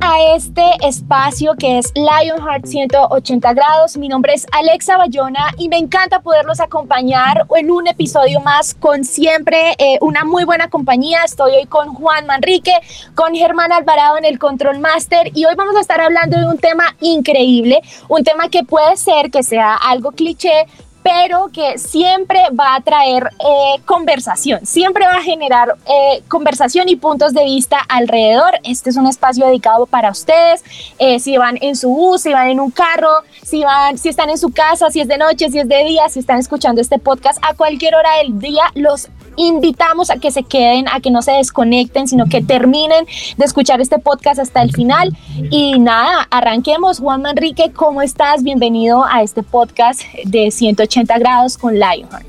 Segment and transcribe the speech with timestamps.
[0.00, 3.96] A este espacio que es Lionheart 180 grados.
[3.96, 9.04] Mi nombre es Alexa Bayona y me encanta poderlos acompañar en un episodio más con
[9.04, 11.20] siempre eh, una muy buena compañía.
[11.24, 12.72] Estoy hoy con Juan Manrique,
[13.14, 16.58] con Germán Alvarado en el Control Master y hoy vamos a estar hablando de un
[16.58, 20.66] tema increíble, un tema que puede ser que sea algo cliché,
[21.06, 26.96] pero que siempre va a traer eh, conversación, siempre va a generar eh, conversación y
[26.96, 28.54] puntos de vista alrededor.
[28.64, 30.64] Este es un espacio dedicado para ustedes,
[30.98, 34.30] eh, si van en su bus, si van en un carro, si, van, si están
[34.30, 36.98] en su casa, si es de noche, si es de día, si están escuchando este
[36.98, 41.22] podcast a cualquier hora del día, los invitamos a que se queden, a que no
[41.22, 43.06] se desconecten, sino que terminen
[43.36, 45.16] de escuchar este podcast hasta el final.
[45.50, 46.98] Y nada, arranquemos.
[47.00, 48.42] Juan Manrique, ¿cómo estás?
[48.42, 52.26] Bienvenido a este podcast de 180 grados con Lionheart.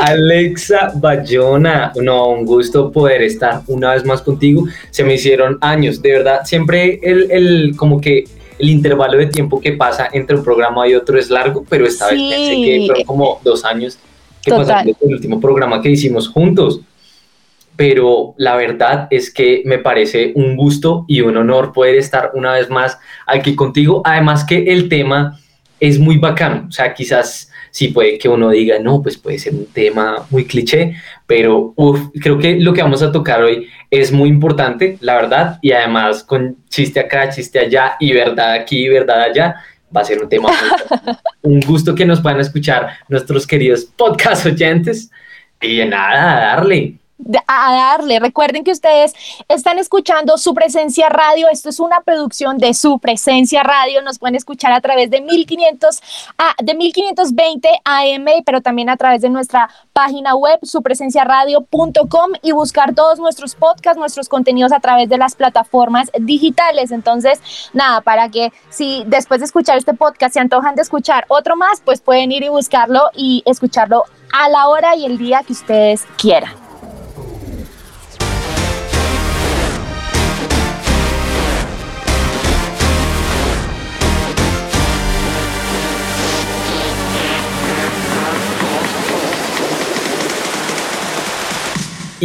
[0.00, 4.66] Alexa Bayona, no, un gusto poder estar una vez más contigo.
[4.90, 8.24] Se me hicieron años, de verdad, siempre el, el como que
[8.58, 12.06] el intervalo de tiempo que pasa entre un programa y otro es largo, pero esta
[12.06, 13.98] vez pensé que fueron como dos años
[14.46, 14.88] que Total.
[14.88, 16.80] el último programa que hicimos juntos.
[17.74, 22.52] Pero la verdad es que me parece un gusto y un honor poder estar una
[22.52, 24.00] vez más aquí contigo.
[24.04, 25.38] Además que el tema
[25.80, 26.66] es muy bacano.
[26.68, 30.46] O sea, quizás sí puede que uno diga, no, pues puede ser un tema muy
[30.46, 30.94] cliché,
[31.26, 31.74] pero
[32.22, 36.24] creo que lo que vamos a tocar hoy es muy importante, la verdad, y además
[36.24, 39.56] con chiste acá, chiste allá y verdad aquí, verdad allá,
[39.96, 40.50] va a ser un tema
[41.42, 45.10] un gusto que nos puedan escuchar nuestros queridos podcast oyentes.
[45.60, 46.98] Y nada, darle
[47.46, 48.20] a darle.
[48.20, 49.14] Recuerden que ustedes
[49.48, 51.48] están escuchando su presencia radio.
[51.50, 54.02] Esto es una producción de su presencia radio.
[54.02, 56.02] Nos pueden escuchar a través de 1500
[56.38, 62.94] a, de 1520 AM, pero también a través de nuestra página web supresenciaradio.com y buscar
[62.94, 66.90] todos nuestros podcasts, nuestros contenidos a través de las plataformas digitales.
[66.90, 67.40] Entonces,
[67.72, 71.80] nada, para que si después de escuchar este podcast se antojan de escuchar otro más,
[71.80, 76.04] pues pueden ir y buscarlo y escucharlo a la hora y el día que ustedes
[76.18, 76.65] quieran.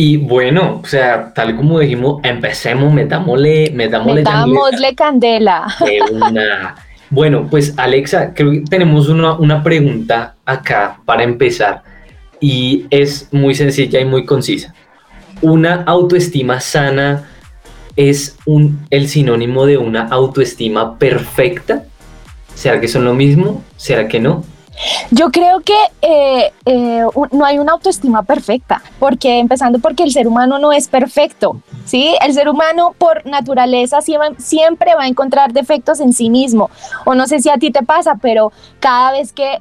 [0.04, 5.68] Y bueno, o sea, tal como dijimos, empecemos, metámosle, metámosle, metámosle candela.
[6.12, 6.74] Una.
[7.12, 11.84] Bueno, pues Alexa, creo que tenemos una, una pregunta acá para empezar
[12.40, 14.74] y es muy sencilla y muy concisa.
[15.40, 17.30] ¿Una autoestima sana
[17.96, 21.84] es un, el sinónimo de una autoestima perfecta?
[22.56, 23.64] ¿Será que son lo mismo?
[23.78, 24.44] ¿Será que no?
[25.12, 30.28] Yo creo que eh, eh, no hay una autoestima perfecta, porque empezando porque el ser
[30.28, 32.16] humano no es perfecto, ¿sí?
[32.26, 36.70] El ser humano por naturaleza siempre va a encontrar defectos en sí mismo,
[37.06, 39.60] o no sé si a ti te pasa, pero cada vez que,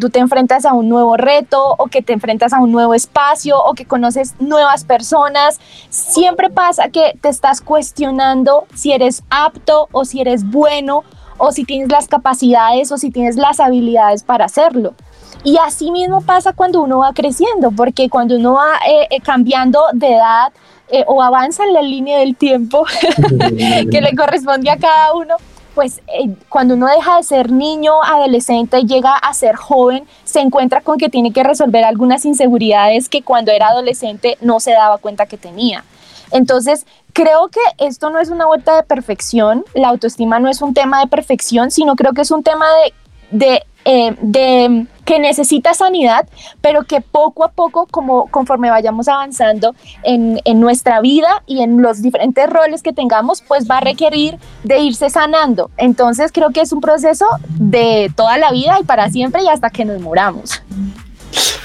[0.00, 3.58] tú te enfrentas a un nuevo reto, o que te enfrentas a un nuevo espacio,
[3.62, 5.58] o que conoces nuevas personas,
[5.90, 11.04] siempre pasa que te estás cuestionando si eres apto o si eres bueno
[11.38, 14.94] o si tienes las capacidades o si tienes las habilidades para hacerlo.
[15.44, 19.80] Y así mismo pasa cuando uno va creciendo, porque cuando uno va eh, eh, cambiando
[19.92, 20.52] de edad
[20.88, 22.84] eh, o avanza en la línea del tiempo
[23.90, 25.36] que le corresponde a cada uno,
[25.74, 26.00] pues
[26.48, 31.10] cuando uno deja de ser niño, adolescente llega a ser joven, se encuentra con que
[31.10, 35.84] tiene que resolver algunas inseguridades que cuando era adolescente no se daba cuenta que tenía.
[36.30, 40.74] Entonces, creo que esto no es una vuelta de perfección, la autoestima no es un
[40.74, 42.66] tema de perfección, sino creo que es un tema
[43.30, 46.28] de, eh, que necesita sanidad,
[46.60, 51.80] pero que poco a poco, como conforme vayamos avanzando en, en, nuestra vida y en
[51.80, 55.70] los diferentes roles que tengamos, pues va a requerir de irse sanando.
[55.76, 59.70] Entonces creo que es un proceso de toda la vida y para siempre y hasta
[59.70, 60.60] que nos muramos.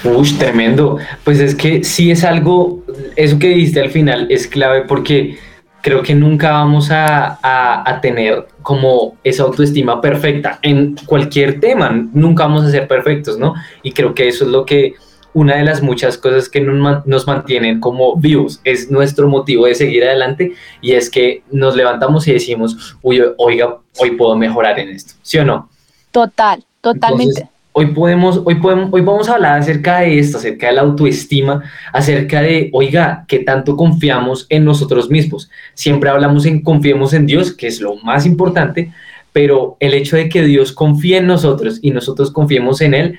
[0.04, 0.98] Uy, tremendo.
[1.24, 2.82] Pues es que sí es algo,
[3.16, 5.38] eso que dijiste al final es clave porque
[5.82, 12.44] creo que nunca vamos a, a, tener como esa autoestima perfecta en cualquier tema, nunca
[12.44, 13.54] vamos a ser perfectos, ¿no?
[13.82, 14.94] Y creo que eso es lo que
[15.34, 20.04] una de las muchas cosas que nos, mantienen como vivos, es nuestro motivo de seguir
[20.04, 25.14] adelante y es que nos levantamos y decimos, uy, oiga, hoy puedo mejorar en esto,
[25.22, 25.70] ¿sí o no?
[26.10, 27.48] Total, totalmente.
[27.72, 31.62] Hoy podemos, hoy podemos, hoy vamos a hablar acerca de esto, acerca de la autoestima,
[31.92, 35.50] acerca de, oiga, qué tanto confiamos en nosotros mismos.
[35.74, 38.92] Siempre hablamos en confiemos en Dios, que es lo más importante,
[39.32, 43.18] pero el hecho de que Dios confíe en nosotros y nosotros confiemos en Él,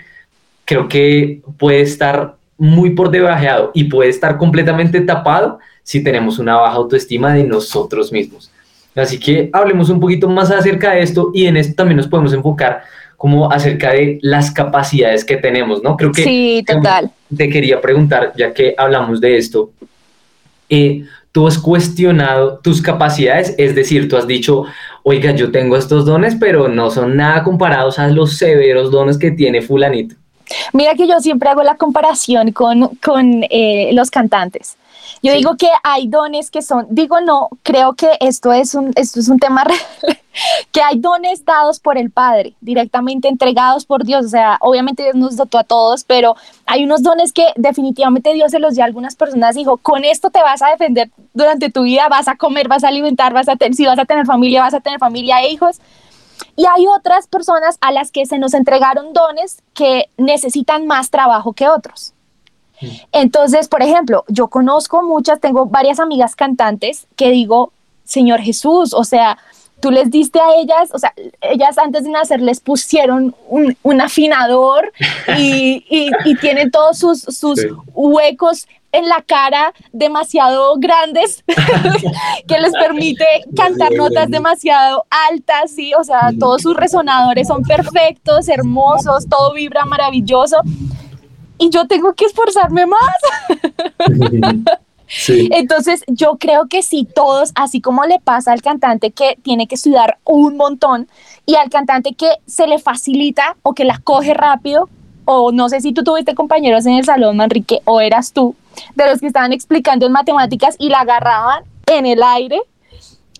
[0.65, 6.55] creo que puede estar muy por debajeado y puede estar completamente tapado si tenemos una
[6.55, 8.51] baja autoestima de nosotros mismos.
[8.95, 12.31] Así que hablemos un poquito más acerca de esto y en esto también nos podemos
[12.31, 12.83] enfocar
[13.23, 15.95] como acerca de las capacidades que tenemos, ¿no?
[15.95, 17.09] Creo que sí, total.
[17.33, 19.71] Te quería preguntar, ya que hablamos de esto,
[20.67, 24.65] eh, tú has cuestionado tus capacidades, es decir, tú has dicho,
[25.03, 29.31] oiga, yo tengo estos dones, pero no son nada comparados a los severos dones que
[29.31, 30.15] tiene fulanito.
[30.73, 34.77] Mira que yo siempre hago la comparación con, con eh, los cantantes.
[35.21, 39.21] Yo digo que hay dones que son, digo no, creo que esto es un, esto
[39.21, 39.63] es un tema
[40.03, 40.17] real,
[40.71, 44.25] que hay dones dados por el Padre, directamente entregados por Dios.
[44.25, 46.35] O sea, obviamente Dios nos dotó a todos, pero
[46.65, 49.55] hay unos dones que definitivamente Dios se los dio a algunas personas.
[49.55, 52.89] Dijo, con esto te vas a defender durante tu vida, vas a comer, vas a
[52.89, 55.79] alimentar, vas a tener, si vas a tener familia, vas a tener familia e hijos.
[56.55, 61.53] Y hay otras personas a las que se nos entregaron dones que necesitan más trabajo
[61.53, 62.13] que otros.
[62.81, 62.87] Mm.
[63.11, 67.71] Entonces, por ejemplo, yo conozco muchas, tengo varias amigas cantantes que digo,
[68.03, 69.37] Señor Jesús, o sea,
[69.83, 74.93] tú les diste a ellas, o sea, ellas antes de nacer les pusieron un, afinador
[75.37, 75.83] y,
[76.39, 77.59] tienen todos sus, sus
[77.93, 81.43] huecos en la cara demasiado grandes
[82.47, 83.25] que les permite
[83.57, 89.83] cantar notas demasiado altas, sí, o sea, todos sus resonadores son perfectos, hermosos, todo vibra
[89.83, 90.61] maravilloso.
[91.57, 93.17] Y yo tengo que esforzarme más.
[95.27, 99.75] Entonces, yo creo que si todos, así como le pasa al cantante que tiene que
[99.75, 101.07] estudiar un montón
[101.45, 104.89] y al cantante que se le facilita o que la coge rápido,
[105.25, 108.55] o no sé si tú tuviste compañeros en el salón, Manrique, o eras tú,
[108.95, 112.61] de los que estaban explicando en matemáticas y la agarraban en el aire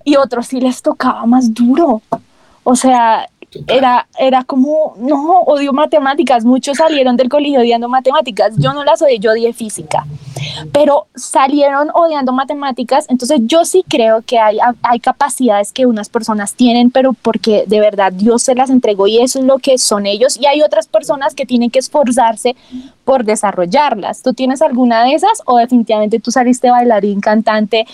[0.04, 2.02] y otros sí les tocaba más duro.
[2.64, 3.30] O sea,
[3.68, 6.46] era, era como, no, odio matemáticas.
[6.46, 8.54] Muchos salieron del colegio odiando matemáticas.
[8.58, 10.06] Yo no las odié, yo odié física.
[10.72, 13.06] Pero salieron odiando matemáticas.
[13.10, 17.80] Entonces yo sí creo que hay, hay capacidades que unas personas tienen, pero porque de
[17.80, 20.38] verdad Dios se las entregó y eso es lo que son ellos.
[20.40, 22.56] Y hay otras personas que tienen que esforzarse
[23.04, 24.22] por desarrollarlas.
[24.22, 27.86] ¿Tú tienes alguna de esas o definitivamente tú saliste bailarín, cantante,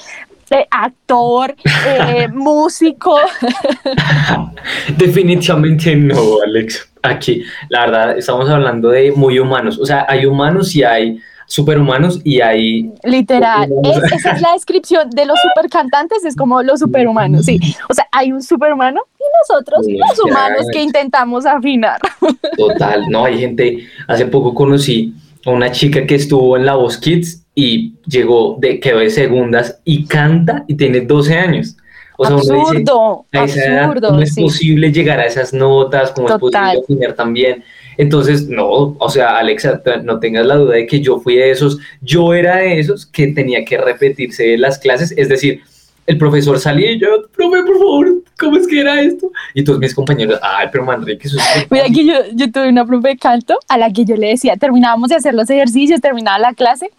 [0.69, 1.55] actor,
[1.85, 3.17] eh, músico.
[4.97, 6.89] Definitivamente no, Alex.
[7.01, 9.79] Aquí, la verdad, estamos hablando de muy humanos.
[9.79, 11.19] O sea, hay humanos y hay
[11.49, 12.91] superhumanos y hay...
[13.03, 13.69] Literal,
[14.13, 17.59] esa es la descripción de los supercantantes, es como los superhumanos, sí.
[17.89, 21.99] O sea, hay un superhumano y nosotros, los humanos, que intentamos afinar.
[22.55, 26.97] Total, no, hay gente, hace poco conocí a una chica que estuvo en La Voz
[26.99, 31.75] Kids y llegó de quedó de segundas y canta y tiene 12 años.
[32.15, 34.11] O sea, absurdo, absurdo.
[34.11, 37.63] no es posible llegar a esas notas, como es posible afinar también.
[37.99, 41.79] Entonces, no, o sea, Alexa, no tengas la duda de que yo fui de esos,
[41.99, 45.61] yo era de esos que tenía que repetirse las clases, es decir,
[46.05, 49.29] el profesor salía y yo, profe, por favor, ¿cómo es que era esto?
[49.53, 51.69] Y todos mis compañeros, ay, pero Manrique, eso es...
[51.69, 54.55] Mira que yo, yo tuve una profe de canto a la que yo le decía,
[54.55, 56.89] terminábamos de hacer los ejercicios, terminaba la clase,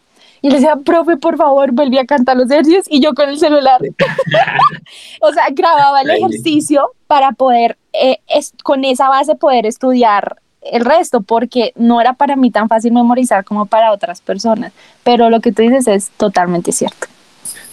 [0.43, 3.39] y le decía, profe, por favor, volví a cantar los ejercicios y yo con el
[3.39, 3.81] celular.
[5.23, 10.85] o sea, grababa el ejercicio para poder, eh, es, con esa base, poder estudiar el
[10.85, 14.73] resto, porque no era para mí tan fácil memorizar como para otras personas.
[15.05, 17.07] Pero lo que tú dices es totalmente cierto.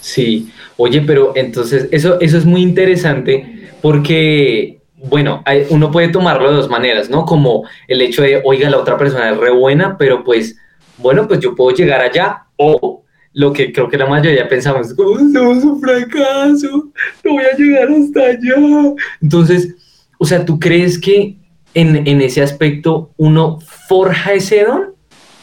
[0.00, 6.56] Sí, oye, pero entonces eso, eso es muy interesante porque, bueno, uno puede tomarlo de
[6.56, 7.24] dos maneras, ¿no?
[7.24, 10.56] Como el hecho de, oiga, la otra persona es re buena, pero pues,
[10.96, 13.02] bueno, pues yo puedo llegar allá o
[13.34, 16.90] lo que creo que la mayoría pensamos, como somos un fracaso,
[17.24, 18.94] no voy a llegar hasta allá.
[19.20, 19.74] Entonces,
[20.18, 21.36] o sea, ¿tú crees que
[21.74, 23.58] en, en ese aspecto uno
[23.88, 24.94] forja ese don?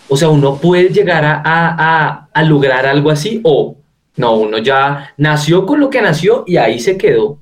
[0.08, 3.76] O sea, uno puede llegar a, a, a, lograr algo así o
[4.18, 7.40] no, uno ya nació con lo que nació y ahí se quedó.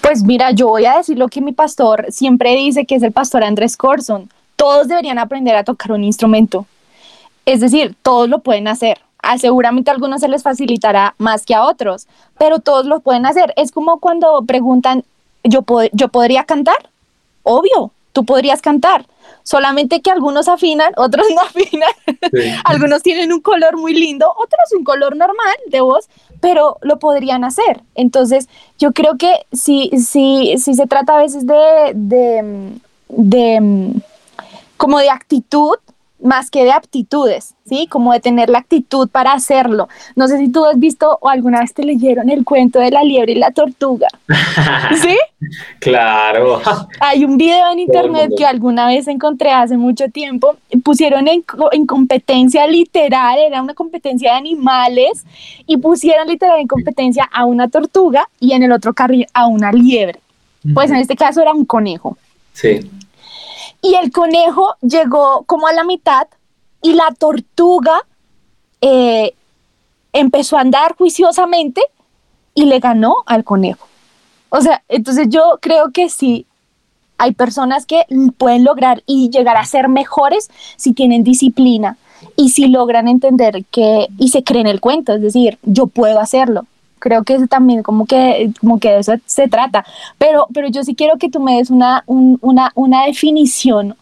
[0.00, 3.12] Pues mira, yo voy a decir lo que mi pastor siempre dice, que es el
[3.12, 4.28] pastor Andrés Corson.
[4.56, 6.66] Todos deberían aprender a tocar un instrumento.
[7.46, 8.98] Es decir, todos lo pueden hacer.
[9.18, 12.06] Ah, seguramente a algunos se les facilitará más que a otros,
[12.38, 13.52] pero todos lo pueden hacer.
[13.56, 15.04] Es como cuando preguntan,
[15.42, 16.90] ¿yo, ¿yo podría cantar?
[17.44, 19.06] Obvio, tú podrías cantar.
[19.44, 21.90] Solamente que algunos afinan, otros no afinan.
[22.64, 26.08] algunos tienen un color muy lindo, otros un color normal de voz,
[26.40, 27.82] pero lo podrían hacer.
[27.94, 28.48] Entonces,
[28.78, 32.72] yo creo que si, si, si se trata a veces de, de,
[33.08, 33.92] de
[34.76, 35.76] como de actitud,
[36.22, 37.86] más que de aptitudes, ¿sí?
[37.88, 39.88] Como de tener la actitud para hacerlo.
[40.16, 43.02] No sé si tú has visto o alguna vez te leyeron el cuento de la
[43.02, 44.08] liebre y la tortuga.
[45.02, 45.16] ¿Sí?
[45.80, 46.62] claro.
[47.00, 50.56] Hay un video en internet que alguna vez encontré hace mucho tiempo.
[50.82, 55.24] Pusieron en, en, competencia literal, era una competencia de animales,
[55.66, 59.72] y pusieron literal en competencia a una tortuga y en el otro carril a una
[59.72, 60.20] liebre.
[60.72, 62.16] Pues en este caso era un conejo.
[62.54, 62.80] Sí.
[63.84, 66.26] Y el conejo llegó como a la mitad
[66.80, 68.06] y la tortuga
[68.80, 69.34] eh,
[70.14, 71.82] empezó a andar juiciosamente
[72.54, 73.86] y le ganó al conejo.
[74.48, 76.46] O sea, entonces yo creo que sí,
[77.18, 78.06] hay personas que
[78.38, 81.98] pueden lograr y llegar a ser mejores si tienen disciplina
[82.36, 86.64] y si logran entender que y se creen el cuento, es decir, yo puedo hacerlo
[87.04, 89.84] creo que es también como que, como que de eso se trata.
[90.16, 93.94] Pero, pero yo sí quiero que tú me des una, una, una definición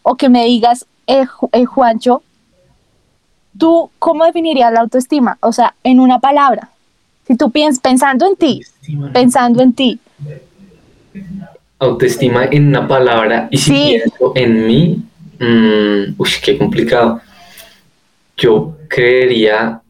[0.00, 2.22] o que me digas, eh, eh, Juancho,
[3.58, 5.36] ¿tú cómo definirías la autoestima?
[5.40, 6.70] O sea, en una palabra.
[7.26, 8.62] Si tú piensas, pensando en ti,
[9.12, 10.00] pensando en ti.
[11.78, 15.02] Autoestima en una palabra y si pienso en mí,
[15.38, 17.20] mmm, uy, qué complicado.
[18.38, 19.82] Yo creería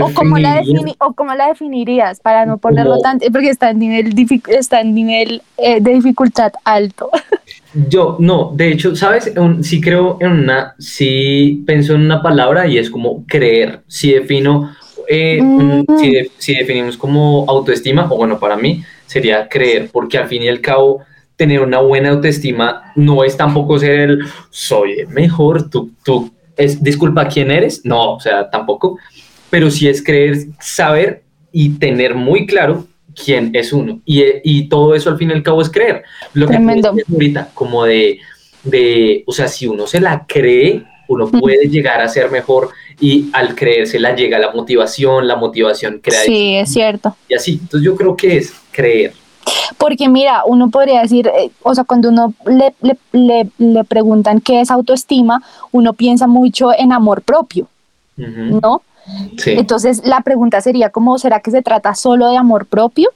[0.00, 0.62] o, cómo la
[0.98, 4.14] o cómo la definirías para no ponerlo tanto, porque está en nivel,
[4.48, 7.10] está en nivel eh, de dificultad alto.
[7.88, 9.32] Yo, no, de hecho, ¿sabes?
[9.62, 13.80] sí creo en una, sí pienso en una palabra y es como creer.
[13.86, 14.74] Si defino,
[15.08, 15.84] eh, mm.
[15.98, 20.48] si, si definimos como autoestima, o bueno, para mí sería creer, porque al fin y
[20.48, 21.00] al cabo
[21.36, 24.18] tener una buena autoestima no es tampoco ser el
[24.50, 27.84] soy el mejor, tú, tú, es, disculpa, ¿quién eres?
[27.84, 28.98] No, o sea, tampoco,
[29.52, 34.00] pero sí es creer, saber y tener muy claro quién es uno.
[34.06, 36.04] Y, y todo eso al fin y al cabo es creer.
[36.32, 36.94] Lo Tremendo.
[36.94, 38.18] que ahorita, como de,
[38.62, 43.28] de, o sea, si uno se la cree, uno puede llegar a ser mejor y
[43.34, 46.22] al creérsela llega la motivación, la motivación crea.
[46.22, 47.14] Sí, es cierto.
[47.28, 49.12] Y así, entonces yo creo que es creer.
[49.76, 52.72] Porque mira, uno podría decir, eh, o sea, cuando uno le,
[53.12, 55.42] le, le, preguntan qué es autoestima,
[55.72, 57.68] uno piensa mucho en amor propio,
[58.16, 58.80] ¿no?
[59.46, 63.10] Entonces la pregunta sería como, ¿será que se trata solo de amor propio?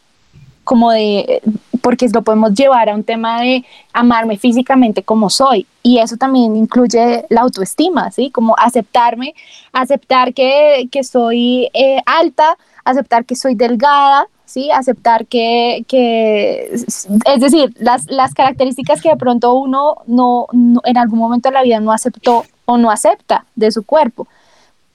[0.64, 1.42] Como de,
[1.80, 5.66] porque lo podemos llevar a un tema de amarme físicamente como soy.
[5.82, 8.30] Y eso también incluye la autoestima, ¿sí?
[8.30, 9.34] Como aceptarme,
[9.72, 14.70] aceptar que, que soy eh, alta, aceptar que soy delgada, ¿sí?
[14.72, 20.48] Aceptar que, que es decir, las, las, características que de pronto uno no,
[20.84, 24.26] en algún momento de la vida no aceptó o no acepta de su cuerpo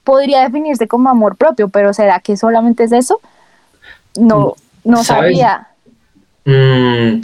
[0.04, 3.20] podría definirse como amor propio, pero ¿será que solamente es eso?
[4.18, 4.54] No,
[4.84, 5.68] no sabía.
[6.44, 7.20] Mm,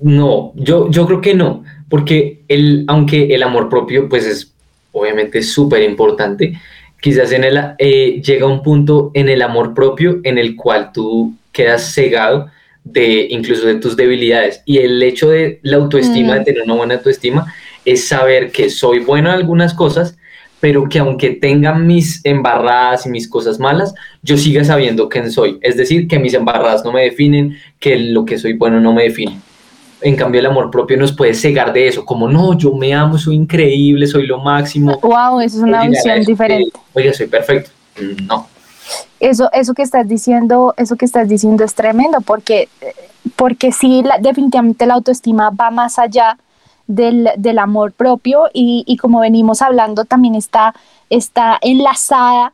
[0.00, 4.52] no, yo, yo creo que no, porque el, aunque el amor propio pues es
[4.92, 6.58] obviamente súper importante,
[7.00, 11.34] quizás en el, eh, llega un punto en el amor propio en el cual tú
[11.52, 12.50] quedas cegado
[12.84, 16.44] de incluso de tus debilidades y el hecho de la autoestima, de mm.
[16.44, 17.52] tener una buena autoestima,
[17.84, 20.16] es saber que soy bueno en algunas cosas,
[20.60, 25.58] pero que aunque tenga mis embarradas y mis cosas malas, yo siga sabiendo quién soy.
[25.62, 29.04] Es decir, que mis embarradas no me definen, que lo que soy bueno no me
[29.04, 29.40] define.
[30.02, 33.18] En cambio, el amor propio nos puede cegar de eso, como no, yo me amo,
[33.18, 34.98] soy increíble, soy lo máximo.
[35.02, 36.72] Wow, eso es una visión diferente.
[36.94, 37.70] Oye, soy perfecto.
[38.26, 38.46] No.
[39.18, 42.68] Eso, eso que estás diciendo, eso que estás diciendo es tremendo, porque,
[43.36, 46.38] porque sí, definitivamente la autoestima va más allá
[46.90, 50.74] del, amor propio y, como venimos hablando también está,
[51.08, 52.52] está enlazada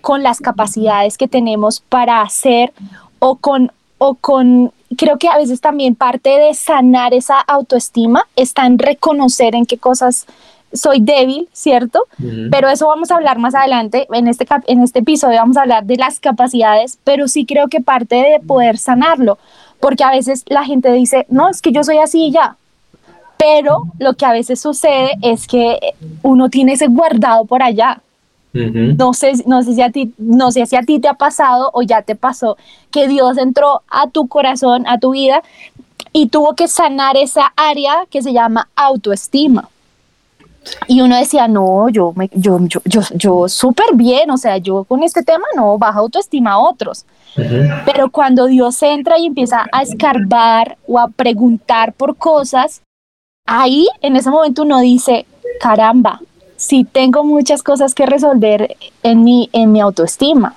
[0.00, 2.72] con las capacidades que tenemos para hacer
[3.18, 8.66] o con, o con, creo que a veces también parte de sanar esa autoestima está
[8.66, 10.26] en reconocer en qué cosas
[10.72, 12.00] soy débil, ¿cierto?
[12.50, 14.08] Pero eso vamos a hablar más adelante.
[14.12, 17.80] En este, en este episodio vamos a hablar de las capacidades, pero sí creo que
[17.80, 19.38] parte de poder sanarlo,
[19.78, 22.56] porque a veces la gente dice, no, es que yo soy así y ya,
[23.44, 25.78] pero lo que a veces sucede es que
[26.22, 28.00] uno tiene ese guardado por allá.
[28.54, 31.70] No sé, no sé si a ti, no sé si a ti te ha pasado
[31.74, 32.56] o ya te pasó
[32.90, 35.42] que Dios entró a tu corazón, a tu vida
[36.12, 39.68] y tuvo que sanar esa área que se llama autoestima.
[40.86, 44.84] Y uno decía, no, yo, me, yo, yo, yo, yo súper bien, o sea, yo
[44.84, 47.04] con este tema no baja autoestima a otros.
[47.84, 52.80] Pero cuando Dios entra y empieza a escarbar o a preguntar por cosas,
[53.46, 55.26] ahí en ese momento uno dice,
[55.60, 56.20] caramba,
[56.56, 60.54] sí tengo muchas cosas que resolver en mi, en mi autoestima.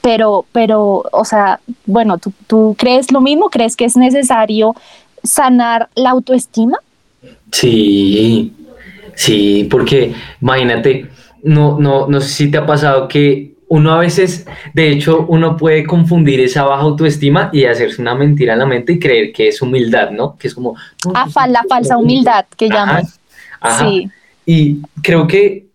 [0.00, 3.50] Pero, pero, o sea, bueno, ¿tú, ¿tú crees lo mismo?
[3.50, 4.74] ¿Crees que es necesario
[5.22, 6.78] sanar la autoestima?
[7.50, 8.54] Sí,
[9.14, 11.10] sí, porque imagínate,
[11.42, 15.56] no, no, no sé si te ha pasado que uno a veces, de hecho, uno
[15.56, 19.48] puede confundir esa baja autoestima y hacerse una mentira en la mente y creer que
[19.48, 20.36] es humildad, ¿no?
[20.38, 20.74] Que es como...
[21.14, 23.04] ah, la falsa humildad que llaman.
[23.78, 24.10] Sí.
[24.46, 25.66] Y creo que,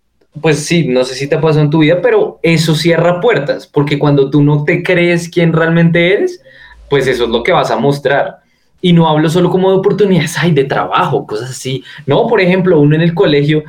[0.41, 3.67] pues sí, no sé si te ha pasado en tu vida, pero eso cierra puertas,
[3.67, 6.41] porque cuando tú no te crees quién realmente eres,
[6.89, 8.39] pues eso es lo que vas a mostrar.
[8.81, 11.83] Y no hablo solo como de oportunidades, ay, de trabajo, cosas así.
[12.07, 13.63] No, por ejemplo, uno en el colegio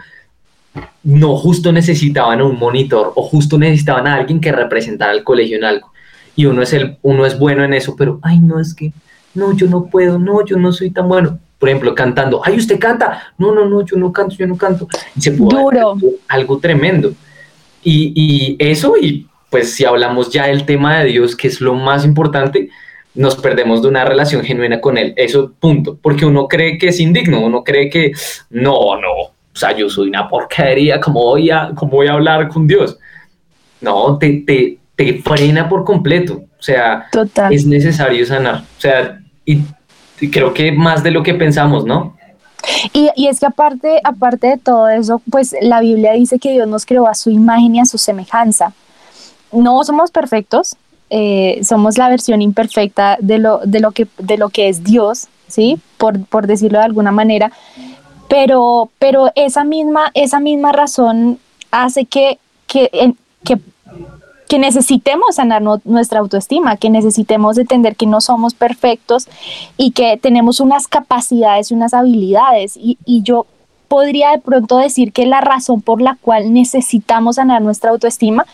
[1.04, 5.64] no justo necesitaban un monitor o justo necesitaban a alguien que representara al colegio en
[5.64, 5.92] algo.
[6.34, 8.92] Y uno es, el, uno es bueno en eso, pero, ay, no, es que,
[9.34, 11.38] no, yo no puedo, no, yo no soy tan bueno.
[11.58, 14.88] Por ejemplo, cantando, ay, usted canta, no, no, no, yo no canto, yo no canto.
[15.18, 15.96] se Duro.
[16.28, 17.12] Algo, tremendo.
[17.82, 21.74] Y, y eso, y pues si hablamos ya del tema de Dios, que es lo
[21.74, 22.70] más importante,
[23.14, 25.14] nos perdemos de una relación genuina con Él.
[25.16, 25.96] Eso, punto.
[26.00, 28.12] Porque uno cree que es indigno, uno cree que
[28.50, 32.48] no, no, o sea, yo soy una porquería, ¿cómo voy a, cómo voy a hablar
[32.48, 32.98] con Dios?
[33.80, 36.42] No, te, te, te frena por completo.
[36.58, 37.06] O sea,
[37.50, 38.64] es necesario sanar.
[38.76, 39.60] O sea, y,
[40.32, 42.16] creo que más de lo que pensamos, ¿no?
[42.92, 46.66] Y, y, es que aparte, aparte de todo eso, pues la Biblia dice que Dios
[46.66, 48.72] nos creó a su imagen y a su semejanza.
[49.52, 50.76] No somos perfectos,
[51.10, 55.28] eh, somos la versión imperfecta de lo, de lo, que, de lo que es Dios,
[55.46, 55.78] ¿sí?
[55.98, 57.52] Por, por decirlo de alguna manera
[58.28, 61.38] pero, pero esa, misma, esa misma razón
[61.70, 63.14] hace que, que,
[63.44, 63.58] que,
[64.58, 69.26] necesitemos sanar nuestra autoestima, que necesitemos entender que no somos perfectos
[69.76, 72.76] y que tenemos unas capacidades y unas habilidades.
[72.76, 73.46] Y, y yo
[73.88, 78.46] podría de pronto decir que la razón por la cual necesitamos sanar nuestra autoestima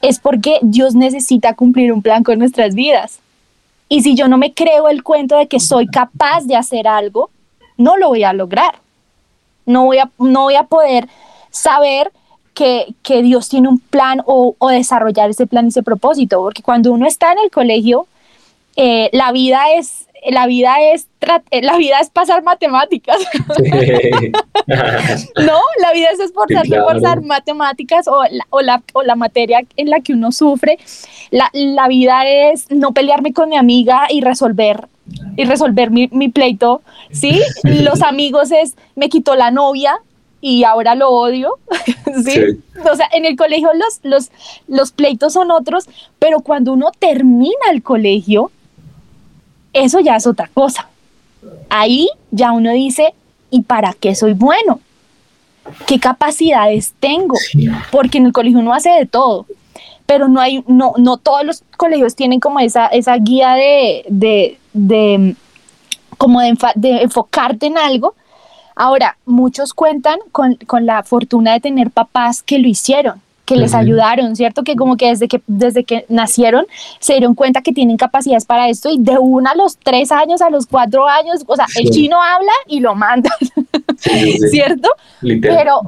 [0.00, 3.20] es porque Dios necesita cumplir un plan con nuestras vidas.
[3.90, 7.28] Y si yo no me creo el cuento de que soy capaz de hacer algo,
[7.76, 8.85] no lo voy a lograr
[9.66, 11.08] no voy a, no voy a poder
[11.50, 12.12] saber
[12.54, 17.06] que, Dios tiene un plan o, desarrollar ese plan y ese propósito, porque cuando uno
[17.06, 18.06] está en el colegio,
[18.76, 21.06] eh, la vida es la vida es
[21.50, 23.18] eh, la vida es pasar matemáticas.
[24.66, 29.60] no, la vida es esforzarse por pasar matemáticas o la, o, la, o la, materia
[29.76, 30.78] en la que uno sufre.
[31.30, 34.88] La, la, vida es no pelearme con mi amiga y resolver
[35.36, 37.40] y resolver mi, mi pleito, ¿sí?
[37.62, 39.96] Los amigos es me quitó la novia
[40.40, 41.58] y ahora lo odio,
[42.24, 42.60] ¿sí?
[42.90, 44.30] O sea, en el colegio los, los,
[44.68, 45.88] los pleitos son otros,
[46.18, 48.50] pero cuando uno termina el colegio,
[49.72, 50.88] eso ya es otra cosa.
[51.68, 53.14] Ahí ya uno dice,
[53.50, 54.80] ¿y para qué soy bueno?
[55.86, 57.36] ¿Qué capacidades tengo?
[57.90, 59.46] Porque en el colegio uno hace de todo,
[60.06, 64.58] pero no hay, no, no todos los colegios tienen como esa, esa guía de, de,
[64.76, 65.34] de
[66.18, 68.14] como de, de, enfocarte en algo.
[68.74, 73.74] Ahora, muchos cuentan con, con la fortuna de tener papás que lo hicieron, que les
[73.74, 74.64] ayudaron, ¿cierto?
[74.64, 76.66] Que como que desde que desde que nacieron
[76.98, 80.42] se dieron cuenta que tienen capacidades para esto y de una a los tres años,
[80.42, 83.30] a los cuatro años, o sea, el chino habla y lo manda,
[84.50, 84.88] ¿cierto?
[85.20, 85.82] Pero,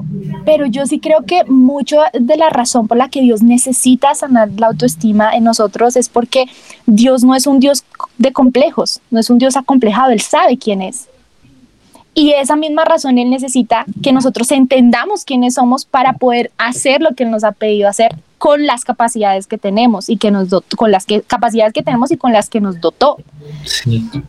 [0.45, 4.49] pero yo sí creo que mucho de la razón por la que Dios necesita sanar
[4.57, 6.45] la autoestima en nosotros es porque
[6.85, 7.83] Dios no es un Dios
[8.17, 11.09] de complejos, no es un Dios acomplejado, Él sabe quién es.
[12.19, 17.15] Y esa misma razón Él necesita que nosotros entendamos quiénes somos para poder hacer lo
[17.15, 20.91] que Él nos ha pedido hacer con las capacidades que tenemos y que nos con
[20.91, 23.19] las que, capacidades que tenemos y con las que nos dotó.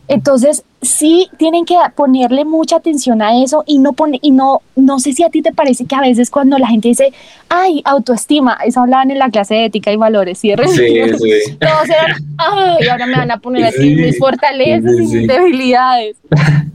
[0.07, 4.99] Entonces, sí tienen que ponerle mucha atención a eso y no pone, y no, no
[4.99, 7.11] sé si a ti te parece que a veces cuando la gente dice,
[7.49, 10.69] ay, autoestima, eso hablaban en la clase de ética y valores, ¿cierto?
[10.69, 11.57] Sí, sí.
[11.59, 16.15] Todos eran, ay, ahora me van a poner así mis fortalezas y mis debilidades.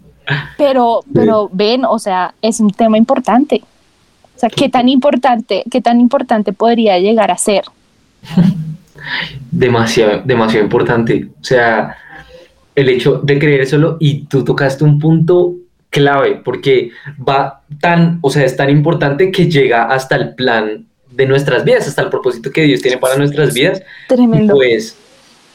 [0.57, 3.63] Pero, pero ven, o sea, es un tema importante.
[4.35, 7.65] O sea, ¿qué tan importante, qué tan importante podría llegar a ser?
[9.51, 11.29] Demasiado, demasiado importante.
[11.41, 11.97] O sea,
[12.75, 15.55] el hecho de creer solo y tú tocaste un punto
[15.91, 16.91] clave porque
[17.27, 21.89] va tan, o sea, es tan importante que llega hasta el plan de nuestras vidas,
[21.89, 23.83] hasta el propósito que Dios tiene para nuestras vidas.
[24.09, 24.55] Tremendo.
[24.55, 24.97] Pues,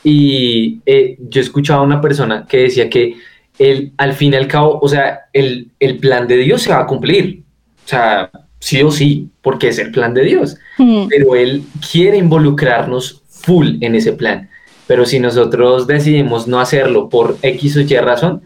[0.03, 3.15] y eh, yo escuchaba a una persona que decía que
[3.59, 6.79] el, al fin y al cabo, o sea, el, el, plan de Dios se va
[6.79, 7.43] a cumplir.
[7.85, 10.57] O sea, sí o sí, porque es el plan de Dios.
[10.77, 11.07] Hmm.
[11.09, 14.49] Pero Él quiere involucrarnos full en ese plan.
[14.87, 18.41] Pero si nosotros decidimos no hacerlo por X o Y razón,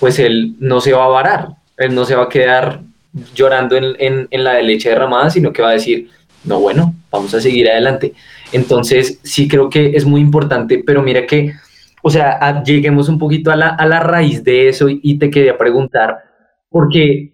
[0.00, 1.48] pues Él no se va a varar.
[1.76, 2.82] Él no se va a quedar
[3.34, 6.10] llorando en, en la de leche derramada, sino que va a decir,
[6.44, 8.14] no, bueno, vamos a seguir adelante.
[8.52, 11.52] Entonces, sí creo que es muy importante, pero mira que,
[12.02, 15.58] o sea, lleguemos un poquito a la, a la raíz de eso y, te quería
[15.58, 16.18] preguntar,
[16.70, 17.32] porque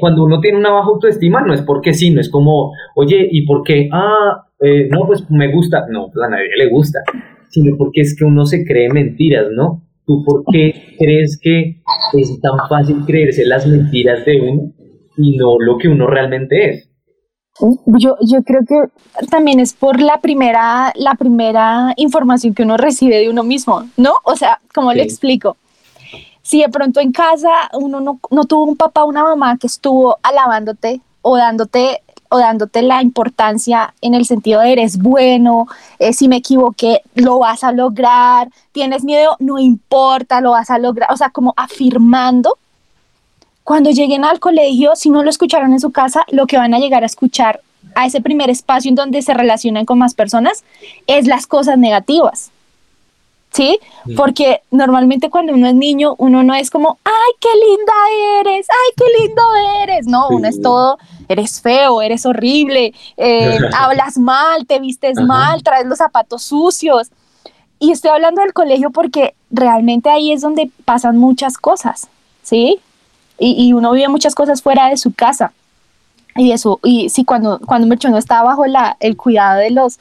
[0.00, 3.46] cuando uno tiene una baja autoestima no es porque sí, no es como, oye, ¿y
[3.46, 3.88] por qué?
[3.92, 5.86] Ah, eh, no, pues me gusta.
[5.88, 7.00] No, pues a nadie le gusta,
[7.48, 9.82] sino porque es que uno se cree mentiras, ¿no?
[10.06, 11.80] ¿Tú por qué crees que
[12.14, 14.72] es tan fácil creerse las mentiras de uno
[15.16, 16.87] y no lo que uno realmente es?
[17.86, 23.16] Yo, yo creo que también es por la primera, la primera información que uno recibe
[23.16, 24.14] de uno mismo, ¿no?
[24.24, 25.56] O sea, como le explico?
[26.42, 29.66] Si de pronto en casa uno no, no tuvo un papá o una mamá que
[29.66, 35.66] estuvo alabándote o dándote o dándote la importancia en el sentido de eres bueno,
[35.98, 40.78] eh, si me equivoqué, lo vas a lograr, tienes miedo, no importa, lo vas a
[40.78, 42.58] lograr, o sea, como afirmando
[43.68, 46.78] cuando lleguen al colegio, si no lo escucharon en su casa, lo que van a
[46.78, 47.60] llegar a escuchar
[47.94, 50.64] a ese primer espacio en donde se relacionan con más personas
[51.06, 52.50] es las cosas negativas.
[53.52, 53.78] ¿Sí?
[54.16, 57.92] Porque normalmente cuando uno es niño, uno no es como, ay, qué linda
[58.40, 59.42] eres, ay, qué lindo
[59.82, 60.06] eres.
[60.06, 60.96] No, uno es todo,
[61.28, 67.10] eres feo, eres horrible, eh, hablas mal, te vistes mal, traes los zapatos sucios.
[67.78, 72.08] Y estoy hablando del colegio porque realmente ahí es donde pasan muchas cosas,
[72.42, 72.80] ¿sí?
[73.38, 75.52] Y, uno vive muchas cosas fuera de su casa.
[76.36, 78.64] Y eso, y sí, cuando, cuando no está bajo
[79.00, 79.98] el cuidado de los,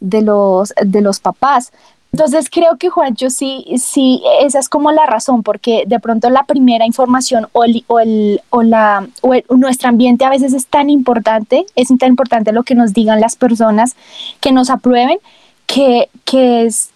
[0.00, 1.72] de, los, de los papás.
[2.12, 6.44] Entonces creo que Juancho sí, sí, esa es como la razón, porque de pronto la
[6.44, 10.90] primera información o, el, o, el, o, la, o nuestro ambiente a veces es tan
[10.90, 13.96] importante, es tan importante lo que nos digan las personas,
[14.40, 15.18] que nos aprueben,
[15.66, 16.90] que, que, es,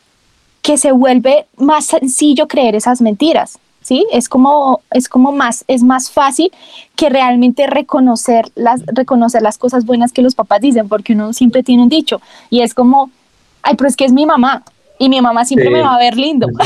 [0.62, 3.58] que se vuelve más sencillo creer esas mentiras.
[3.88, 4.06] ¿Sí?
[4.12, 6.52] Es como, es como más, es más fácil
[6.94, 11.62] que realmente reconocer las, reconocer las cosas buenas que los papás dicen, porque uno siempre
[11.62, 12.20] tiene un dicho,
[12.50, 13.10] y es como,
[13.62, 14.62] ay, pero es que es mi mamá,
[14.98, 16.48] y mi mamá siempre me va a ver lindo.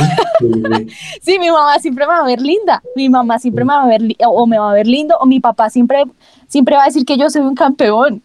[1.22, 3.86] Sí, mi mamá siempre me va a ver linda, mi mamá siempre me va a
[3.86, 6.02] ver, o me va a ver lindo, o mi papá siempre,
[6.48, 8.22] siempre va a decir que yo soy un campeón,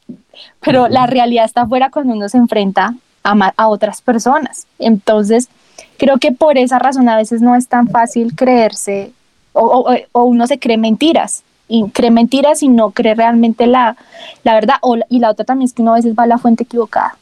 [0.59, 4.65] pero la realidad está afuera cuando uno se enfrenta a, a otras personas.
[4.79, 5.49] Entonces,
[5.97, 9.11] creo que por esa razón a veces no es tan fácil creerse
[9.53, 13.97] o, uno se cree mentiras y cree mentiras y no cree realmente la,
[14.43, 16.37] la verdad o, y la otra también es que uno a veces va a la
[16.37, 17.17] fuente equivocada.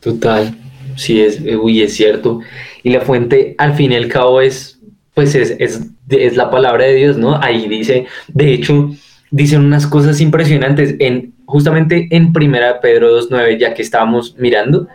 [0.00, 0.54] Total,
[0.96, 2.40] sí, es, uy, es cierto.
[2.82, 4.78] Y la fuente al fin y al cabo es,
[5.14, 7.40] pues es, es, es la palabra de Dios, ¿no?
[7.42, 8.90] Ahí dice, de hecho,
[9.30, 14.86] dicen unas cosas impresionantes en justamente en Primera Pedro 2.9, ya que estábamos mirando,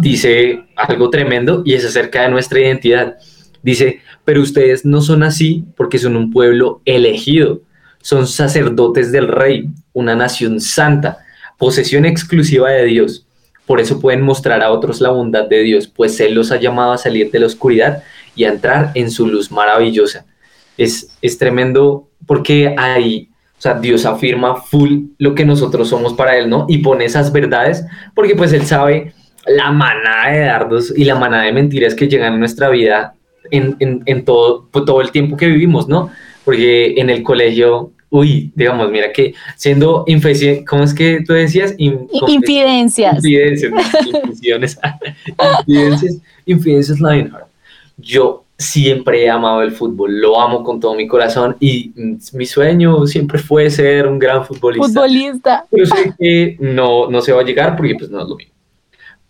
[0.00, 3.16] dice algo tremendo y es acerca de nuestra identidad.
[3.62, 7.60] Dice, pero ustedes no son así porque son un pueblo elegido,
[8.00, 11.18] son sacerdotes del rey, una nación santa,
[11.58, 13.26] posesión exclusiva de Dios.
[13.66, 16.92] Por eso pueden mostrar a otros la bondad de Dios, pues Él los ha llamado
[16.92, 18.02] a salir de la oscuridad
[18.34, 20.24] y a entrar en su luz maravillosa.
[20.76, 26.36] Es, es tremendo porque ahí, o sea, Dios afirma full lo que nosotros somos para
[26.38, 26.64] Él, ¿no?
[26.68, 27.84] Y pone esas verdades
[28.14, 29.12] porque pues Él sabe
[29.46, 33.14] la manada de dardos y la manada de mentiras que llegan a nuestra vida
[33.50, 33.76] en,
[34.06, 36.10] en, todo, pues, todo el tiempo que vivimos, ¿no?
[36.44, 41.74] Porque en el colegio, uy, digamos, mira que siendo infección, ¿cómo es que tú decías?
[41.78, 43.24] infidencias.
[43.24, 43.72] Infidencias,
[44.28, 44.78] infidencias,
[45.66, 47.46] infidencias, infidencias Lionheart.
[47.96, 51.92] Yo siempre he amado el fútbol, lo amo con todo mi corazón y
[52.32, 54.86] mi sueño siempre fue ser un gran futbolista.
[54.86, 55.66] Futbolista.
[55.70, 58.59] Pero sé que no, no se va a llegar porque pues no es lo mismo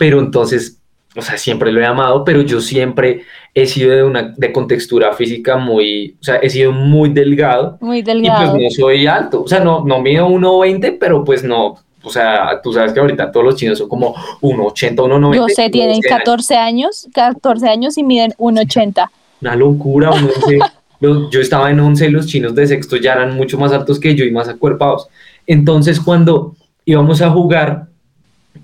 [0.00, 0.80] pero entonces,
[1.14, 5.12] o sea, siempre lo he amado, pero yo siempre he sido de una de contextura
[5.12, 7.76] física muy, o sea, he sido muy delgado.
[7.82, 8.46] Muy delgado.
[8.46, 12.08] Y pues no soy alto, o sea, no, no mido 1,20, pero pues no, o
[12.08, 15.36] sea, tú sabes que ahorita todos los chinos son como 1,80, 1,90.
[15.36, 19.06] Yo sé, tienen 14 años, 14 años y miden 1,80.
[19.42, 20.12] Una locura,
[21.02, 24.14] yo estaba en 11 y los chinos de sexto ya eran mucho más altos que
[24.14, 25.08] yo y más acuerpados.
[25.46, 26.54] Entonces, cuando
[26.86, 27.89] íbamos a jugar,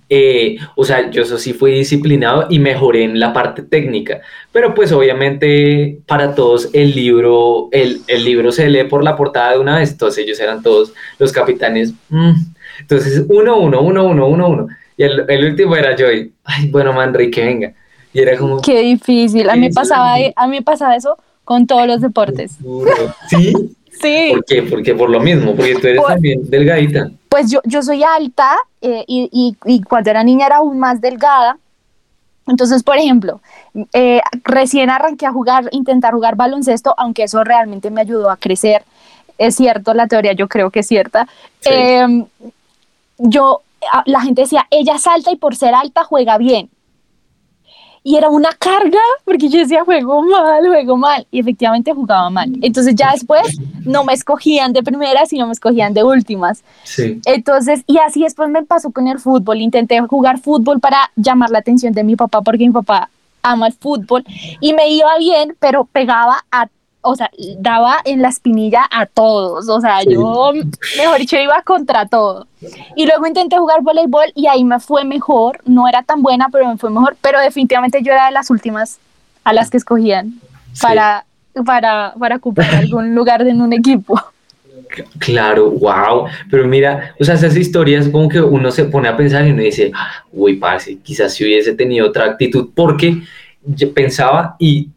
[0.08, 4.20] eh, o sea, yo eso sí fui disciplinado y mejoré en la parte técnica,
[4.52, 9.52] pero pues obviamente para todos el libro, el, el libro se lee por la portada
[9.52, 12.32] de una vez, entonces ellos eran todos los capitanes, mm.
[12.80, 16.68] entonces uno, uno, uno, uno, uno, uno, y el, el último era yo, y, ay,
[16.70, 17.72] bueno, Manri, que venga,
[18.12, 18.60] y era como...
[18.60, 22.58] Qué difícil, a mí, pasaba, a mí pasaba eso con todos los deportes.
[23.28, 23.52] ¿Sí?
[24.00, 24.30] Sí.
[24.32, 24.62] ¿Por qué?
[24.62, 27.10] Porque por lo mismo, porque tú eres también delgadita.
[27.28, 31.58] pues yo, yo soy alta eh, y, y, cuando era niña era aún más delgada.
[32.46, 33.40] Entonces, por ejemplo,
[33.92, 38.84] eh, recién arranqué a jugar, intentar jugar baloncesto, aunque eso realmente me ayudó a crecer.
[39.36, 41.26] Es cierto, la teoría yo creo que es cierta.
[41.64, 42.24] Em,
[43.18, 43.62] yo,
[44.04, 46.70] la gente decía, ella salta y por ser alta juega bien
[48.06, 52.52] y era una carga porque yo decía juego mal, juego mal y efectivamente jugaba mal.
[52.62, 56.62] Entonces ya después no me escogían de primeras, sino me escogían de últimas.
[56.84, 57.20] Sí.
[57.24, 59.56] Entonces, y así después me pasó con el fútbol.
[59.56, 63.10] Intenté jugar fútbol para llamar la atención de mi papá porque mi papá
[63.42, 64.24] ama el fútbol
[64.60, 66.68] y me iba bien, pero pegaba a
[67.06, 70.52] o sea, daba en la espinilla a todos, o sea, yo,
[70.96, 72.46] mejor dicho, iba contra todo.
[72.96, 76.68] Y luego intenté jugar voleibol y ahí me fue mejor, no era tan buena, pero
[76.68, 78.98] me fue mejor, pero definitivamente yo era de las últimas
[79.44, 80.40] a las que escogían
[80.82, 81.24] para,
[81.64, 84.20] para, para ocupar algún lugar en un equipo.
[85.18, 86.26] Claro, wow.
[86.50, 89.62] Pero mira, o sea, esas historias como que uno se pone a pensar y uno
[89.62, 89.92] dice,
[90.32, 93.22] uy, parce, quizás si hubiese tenido otra actitud, porque
[93.62, 94.88] yo pensaba y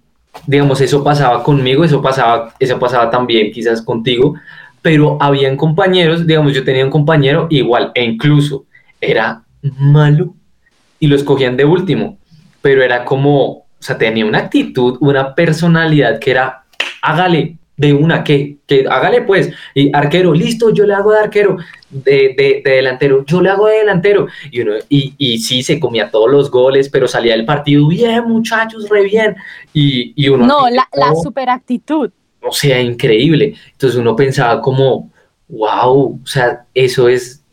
[0.47, 4.35] digamos, eso pasaba conmigo, eso pasaba, eso pasaba también quizás contigo,
[4.81, 8.65] pero habían compañeros, digamos, yo tenía un compañero igual, e incluso
[8.99, 10.33] era malo
[10.99, 12.17] y lo escogían de último,
[12.61, 16.63] pero era como, o sea, tenía una actitud, una personalidad que era,
[17.01, 21.57] hágale, de una, que, que hágale pues, y arquero, listo, yo le hago de arquero,
[21.89, 26.11] de, de, delantero, yo le hago de delantero, y, uno, y, y sí, se comía
[26.11, 29.37] todos los goles, pero salía del partido, bien muchachos, re bien,
[29.73, 30.45] y, y uno...
[30.45, 32.11] No, la, la super actitud.
[32.41, 35.09] O sea, increíble, entonces uno pensaba como,
[35.47, 37.45] wow, o sea, eso es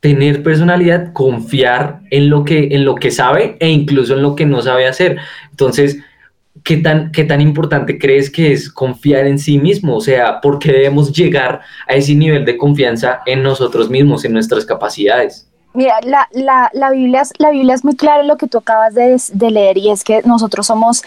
[0.00, 4.44] tener personalidad, confiar en lo que, en lo que sabe e incluso en lo que
[4.44, 5.16] no sabe hacer,
[5.50, 6.00] entonces
[6.64, 9.96] ¿qué tan, ¿qué tan importante crees que es confiar en sí mismo?
[9.96, 14.32] O sea, ¿por qué debemos llegar a ese nivel de confianza en nosotros mismos, en
[14.32, 15.46] nuestras capacidades?
[15.72, 18.58] Mira, la, la, la, Biblia, es, la Biblia es muy clara en lo que tú
[18.58, 21.02] acabas de, leer y es que nosotros somos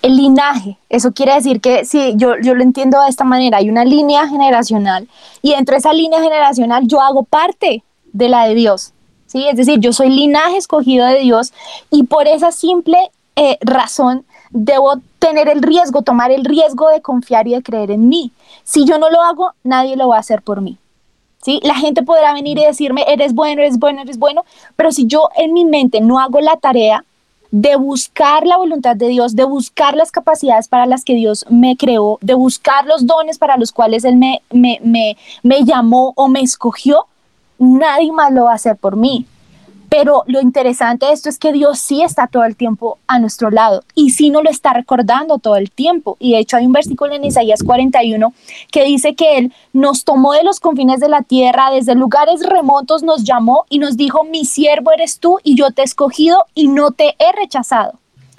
[0.00, 0.78] el linaje.
[0.88, 4.26] Eso quiere decir que, sí, yo, yo lo entiendo de esta manera, hay una línea
[4.26, 5.08] generacional
[5.42, 7.82] y dentro de esa línea generacional yo hago parte
[8.12, 8.94] de la de Dios.
[9.26, 9.46] ¿sí?
[9.46, 11.52] Es decir, yo soy linaje escogido de Dios
[11.90, 12.96] y por esa simple
[13.36, 18.08] eh, razón debo tener el riesgo, tomar el riesgo de confiar y de creer en
[18.08, 18.32] mí.
[18.64, 20.76] Si yo no lo hago, nadie lo va a hacer por mí.
[21.42, 21.60] ¿Sí?
[21.62, 25.28] La gente podrá venir y decirme, eres bueno, eres bueno, eres bueno, pero si yo
[25.36, 27.04] en mi mente no hago la tarea
[27.50, 31.76] de buscar la voluntad de Dios, de buscar las capacidades para las que Dios me
[31.76, 36.28] creó, de buscar los dones para los cuales Él me, me, me, me llamó o
[36.28, 37.06] me escogió,
[37.58, 39.26] nadie más lo va a hacer por mí.
[39.88, 43.50] Pero lo interesante de esto es que Dios sí está todo el tiempo a nuestro
[43.50, 46.16] lado y sí nos lo está recordando todo el tiempo.
[46.20, 48.32] Y de hecho hay un versículo en Isaías 41
[48.70, 53.02] que dice que Él nos tomó de los confines de la tierra, desde lugares remotos
[53.02, 56.68] nos llamó y nos dijo, mi siervo eres tú y yo te he escogido y
[56.68, 57.94] no te he rechazado.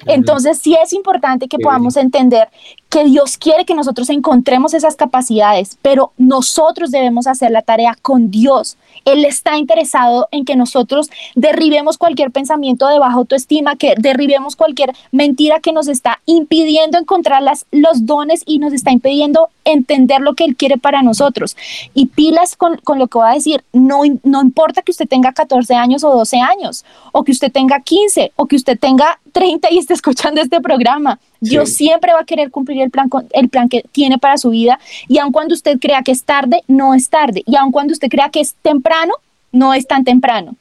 [0.06, 2.50] Entonces sí es importante que podamos entender
[2.90, 8.32] que Dios quiere que nosotros encontremos esas capacidades, pero nosotros debemos hacer la tarea con
[8.32, 8.78] Dios.
[9.06, 14.96] Él está interesado en que nosotros derribemos cualquier pensamiento de baja autoestima, que derribemos cualquier
[15.12, 20.34] mentira que nos está impidiendo encontrar las, los dones y nos está impidiendo entender lo
[20.34, 21.56] que Él quiere para nosotros.
[21.94, 25.34] Y pilas con, con lo que voy a decir, no, no importa que usted tenga
[25.34, 29.72] 14 años o 12 años, o que usted tenga 15, o que usted tenga 30
[29.72, 31.20] y esté escuchando este programa.
[31.42, 34.78] Dios siempre va a querer cumplir el plan, el plan que tiene para su vida
[35.08, 37.44] y aun cuando usted crea que es tarde, no es tarde.
[37.46, 39.14] Y aun cuando usted crea que es temprano,
[39.52, 40.56] no es tan temprano.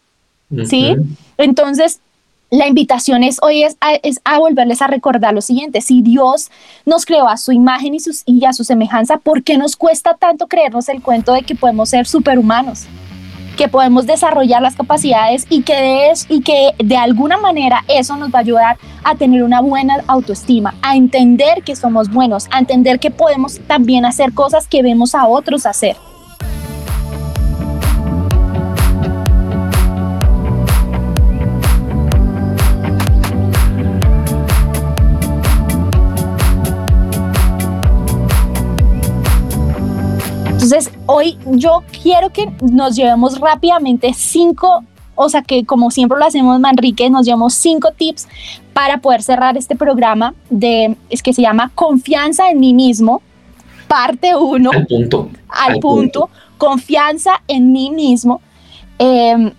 [0.66, 0.96] ¿Sí?
[1.36, 2.00] Entonces,
[2.50, 3.76] la invitación es hoy es
[4.24, 6.50] a, volverles a recordar lo siguiente, si Dios
[6.86, 7.94] nos creó a su imagen
[8.26, 11.90] y, a su semejanza, ¿por qué nos cuesta tanto creernos el cuento de que podemos
[11.90, 12.86] ser superhumanos?
[13.56, 18.78] que podemos desarrollar las capacidades y que de alguna manera eso nos va a ayudar
[19.02, 24.04] a tener una buena autoestima, a entender que somos buenos, a entender que podemos también
[24.04, 25.96] hacer cosas que vemos a otros hacer.
[41.18, 46.58] Hoy yo quiero que nos llevemos rápidamente cinco, o sea, que como siempre lo hacemos
[46.60, 48.28] Manrique, nos llevamos cinco tips
[48.72, 53.20] para poder cerrar este programa de, es que se llama Confianza en mí mismo,
[53.88, 54.70] parte uno.
[54.72, 55.28] Al punto.
[55.48, 58.40] Al, punto, Confianza en mí mismo.
[58.98, 59.52] Em,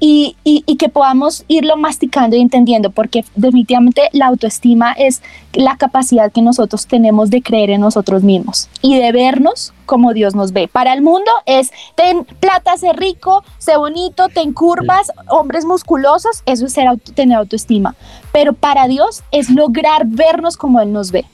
[0.00, 6.32] y, y, que podamos irlo masticando y entendiendo, porque definitivamente la autoestima es la capacidad
[6.32, 10.68] que nosotros tenemos de creer en nosotros mismos y de vernos como Dios nos ve.
[10.68, 16.66] Para el mundo es ten plata, sé rico, sé bonito, ten curvas, hombres musculosos, eso
[16.66, 17.94] es ser tener autoestima.
[18.32, 21.26] Pero para Dios es lograr vernos como Él nos ve.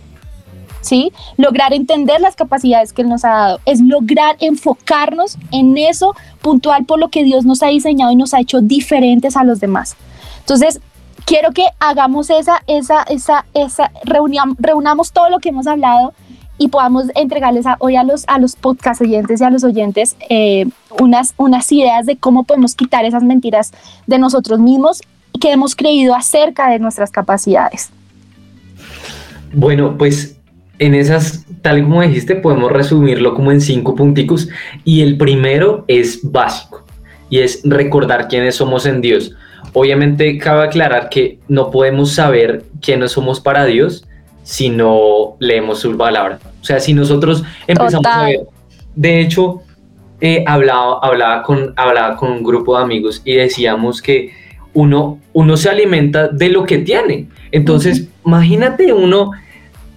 [0.87, 1.13] ¿Sí?
[1.37, 6.85] Lograr entender las capacidades que Él nos ha dado, es lograr enfocarnos en eso puntual
[6.85, 9.97] por lo que Dios nos ha diseñado y nos ha hecho diferentes a los demás.
[10.41, 10.81] Entonces,
[11.25, 16.15] quiero que hagamos esa, esa, esa, esa, reunamos todo lo que hemos hablado
[16.59, 20.67] y podamos entregarles hoy a los, a los podcast oyentes y a los oyentes eh,
[20.99, 23.73] unas, unas ideas de cómo podemos quitar esas mentiras
[24.07, 25.03] de nosotros mismos
[25.39, 27.91] que hemos creído acerca de nuestras capacidades.
[29.53, 30.36] Bueno, pues
[30.79, 34.49] en esas, tal como dijiste, podemos resumirlo como en cinco punticos.
[34.85, 36.85] Y el primero es básico
[37.31, 39.35] y es recordar quiénes somos en Dios.
[39.73, 44.07] Obviamente, cabe aclarar que no podemos saber quiénes somos para Dios
[44.43, 46.39] si no leemos su palabra.
[46.61, 48.41] O sea, si nosotros empezamos a ver.
[48.95, 49.63] De hecho,
[50.21, 54.33] eh, hablaba, hablaba, con, hablaba con un grupo de amigos y decíamos que
[54.73, 57.29] uno, uno se alimenta de lo que tiene.
[57.51, 59.33] Entonces, imagínate uno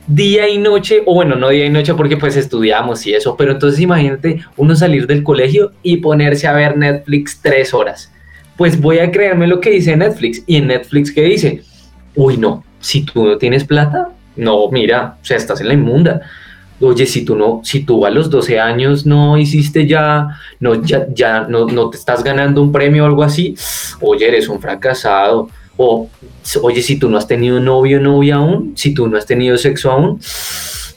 [0.09, 3.51] día y noche, o bueno, no día y noche porque pues estudiamos y eso, pero
[3.51, 8.11] entonces imagínate uno salir del colegio y ponerse a ver Netflix tres horas.
[8.57, 10.43] Pues voy a creerme lo que dice Netflix.
[10.45, 11.61] Y en Netflix, ¿qué dice?
[12.15, 16.21] Uy, no, si tú no tienes plata, no, mira, o sea, estás en la inmunda.
[16.81, 21.07] Oye, si tú no, si tú a los 12 años no hiciste ya, no, ya,
[21.13, 23.55] ya no, no te estás ganando un premio o algo así,
[24.01, 25.49] oye, eres un fracasado
[25.81, 26.09] o,
[26.61, 29.57] oye, si tú no has tenido novio o novia aún, si tú no has tenido
[29.57, 30.19] sexo aún,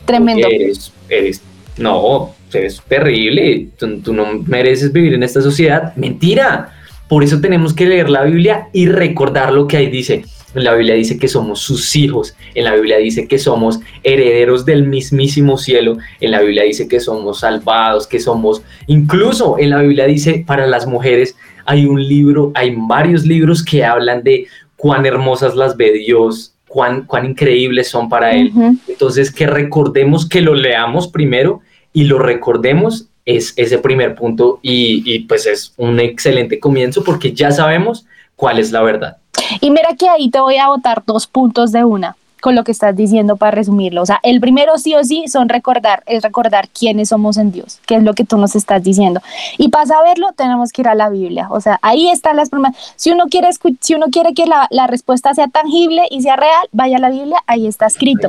[0.05, 0.49] tremendo.
[0.51, 1.41] Eres, eres,
[1.79, 5.95] no, es terrible, tú, no mereces vivir en esta sociedad.
[5.95, 6.75] Mentira.
[7.09, 10.25] Por eso tenemos que leer la Biblia y recordar lo que ahí dice.
[10.55, 14.65] En la Biblia dice que somos sus hijos, en la Biblia dice que somos herederos
[14.65, 19.81] del mismísimo cielo, en la Biblia dice que somos salvados, que somos, incluso en la
[19.81, 24.47] Biblia dice para las mujeres, hay un libro, hay varios libros que hablan de
[24.83, 28.51] cuán hermosas las ve Dios, cuán, cuán increíbles son para Él.
[28.89, 31.61] Entonces, que recordemos que lo leamos primero
[31.93, 37.33] y lo recordemos es ese primer punto y, y pues es un excelente comienzo porque
[37.33, 39.19] ya sabemos cuál es la verdad.
[39.61, 42.73] Y mira que ahí te voy a botar dos puntos de una con lo que
[42.73, 44.03] estás diciendo para resumirlo.
[44.03, 47.79] O sea, el primero sí o sí son recordar, es recordar quiénes somos en Dios,
[47.87, 49.21] que es lo que tú nos estás diciendo.
[49.59, 51.47] Y para saberlo tenemos que ir a la Biblia.
[51.51, 52.95] O sea, ahí están las promesas.
[52.97, 56.69] Si uno quiere, si uno quiere que la, la, respuesta sea tangible y sea real,
[56.73, 58.29] vaya a la Biblia, ahí está escrito.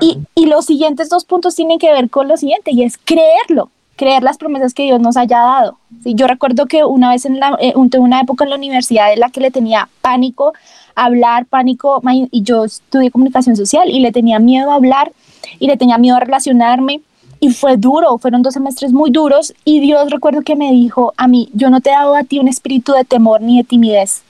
[0.00, 3.70] y, y los siguientes dos puntos tienen que ver con lo siguiente, y es creerlo
[3.98, 5.76] creer las promesas que Dios nos haya dado.
[6.02, 6.14] ¿sí?
[6.14, 9.28] Yo recuerdo que una vez en la, eh, una época en la universidad en la
[9.28, 10.54] que le tenía pánico
[11.04, 15.12] hablar, pánico, y yo estudié comunicación social y le tenía miedo a hablar
[15.58, 17.00] y le tenía miedo a relacionarme
[17.40, 21.28] y fue duro, fueron dos semestres muy duros y Dios recuerdo que me dijo a
[21.28, 24.22] mí, yo no te he dado a ti un espíritu de temor ni de timidez,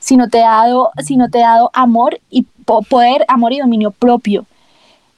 [0.00, 2.46] sino te he dado, sino te he dado amor y
[2.88, 4.46] poder, amor y dominio propio.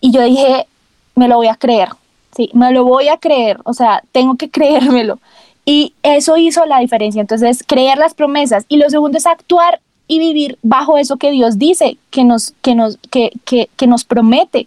[0.00, 0.66] Y yo dije,
[1.14, 1.90] me lo voy a creer,
[2.36, 5.18] sí, me lo voy a creer, o sea, tengo que creérmelo.
[5.64, 7.20] Y eso hizo la diferencia.
[7.20, 8.64] Entonces, creer las promesas.
[8.68, 12.74] Y lo segundo es actuar y vivir bajo eso que Dios dice, que nos, que
[12.74, 14.66] nos, que, que, que nos promete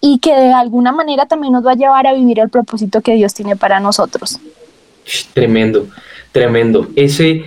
[0.00, 3.14] y que de alguna manera también nos va a llevar a vivir el propósito que
[3.14, 4.38] Dios tiene para nosotros.
[5.32, 5.88] Tremendo,
[6.32, 6.88] tremendo.
[6.94, 7.44] Ese,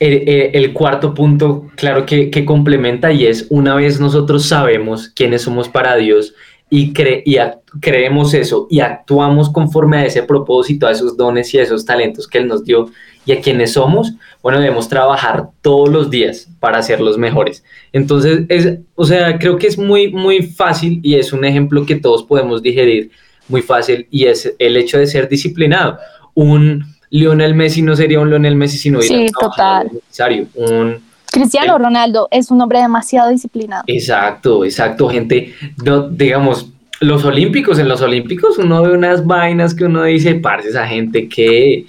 [0.00, 5.42] el, el, cuarto punto, claro que, que, complementa y es una vez nosotros sabemos quiénes
[5.42, 6.34] somos para Dios
[6.70, 7.36] y, cre y
[7.80, 12.26] creemos eso y actuamos conforme a ese propósito, a esos dones y a esos talentos
[12.26, 12.90] que Él nos dio
[13.26, 17.64] y a quienes somos, bueno, debemos trabajar todos los días para ser los mejores.
[17.92, 21.96] Entonces, es, o sea, creo que es muy, muy fácil y es un ejemplo que
[21.96, 23.10] todos podemos digerir
[23.48, 25.98] muy fácil y es el hecho de ser disciplinado.
[26.34, 29.90] Un Lionel Messi no sería un Lionel Messi si no hubiera sí, total.
[29.92, 30.46] necesario.
[30.54, 30.96] Un
[31.34, 33.82] Cristiano Ronaldo es un hombre demasiado disciplinado.
[33.88, 35.52] Exacto, exacto, gente,
[35.84, 40.68] no, digamos, los olímpicos, en los olímpicos uno ve unas vainas que uno dice, parce,
[40.68, 41.86] esa gente que,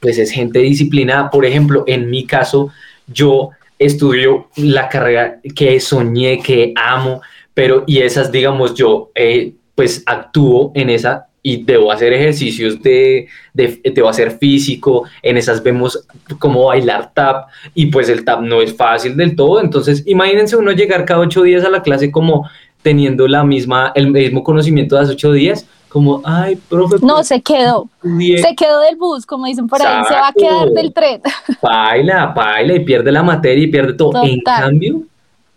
[0.00, 1.30] pues es gente disciplinada.
[1.30, 2.70] Por ejemplo, en mi caso,
[3.06, 7.22] yo estudio la carrera que soñé, que amo,
[7.54, 13.28] pero y esas, digamos, yo eh, pues actúo en esa y debo hacer ejercicios de,
[13.54, 16.04] de, debo hacer físico, en esas vemos
[16.40, 20.72] cómo bailar tap y pues el tap no es fácil del todo, entonces imagínense uno
[20.72, 22.50] llegar cada ocho días a la clase como
[22.82, 25.66] teniendo la misma, el mismo conocimiento de hace ocho días,
[25.96, 26.96] como, ay, profe.
[27.00, 27.88] No, se quedó.
[28.02, 31.22] Se quedó del bus, como dicen por ahí, se va a quedar del tren.
[31.62, 34.22] Baila, baila y pierde la materia y pierde todo.
[34.22, 35.00] En cambio,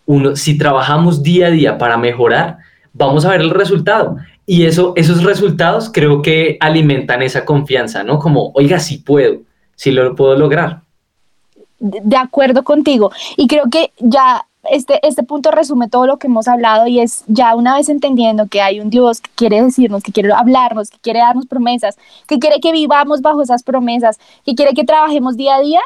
[0.06, 2.60] uno, si trabajamos día a día para mejorar,
[2.94, 4.16] vamos a ver el resultado.
[4.46, 8.18] Y eso, esos resultados creo que alimentan esa confianza, ¿no?
[8.18, 9.42] Como, oiga, sí puedo,
[9.76, 10.84] sí lo puedo lograr.
[11.80, 13.12] De acuerdo contigo.
[13.36, 17.24] Y creo que ya este, este punto resume todo lo que hemos hablado y es
[17.28, 20.97] ya una vez entendiendo que hay un Dios que quiere decirnos, que quiere hablarnos, que
[20.99, 21.97] quiere darnos promesas,
[22.28, 25.82] que quiere que vivamos bajo esas promesas, que quiere que trabajemos día a día,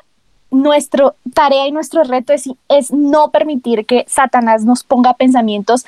[0.50, 5.86] nuestra tarea y nuestro reto es, es no permitir que Satanás nos ponga pensamientos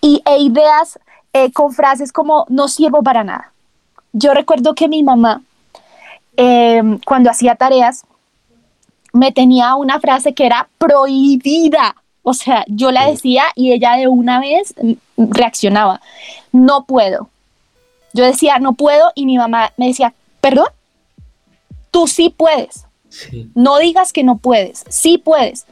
[0.00, 0.98] y, e ideas
[1.32, 3.52] eh, con frases como no sirvo para nada.
[4.12, 5.42] Yo recuerdo que mi mamá,
[6.36, 8.04] em, cuando hacía tareas,
[9.12, 11.96] me tenía una frase que era prohibida.
[12.22, 14.74] O sea, yo la decía y ella de una vez
[15.16, 16.00] reaccionaba,
[16.52, 17.28] no puedo.
[18.12, 20.68] Yo decía, no puedo y mi mamá me decía, perdón,
[21.90, 22.86] tú sí puedes.
[23.54, 25.66] No digas que no puedes, sí puedes.